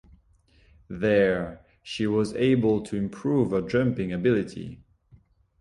There, 0.89 1.63
she 1.83 2.07
was 2.07 2.33
able 2.33 2.81
to 2.85 2.97
improve 2.97 3.51
her 3.51 3.61
jumping 3.61 4.11
ability. 4.11 4.81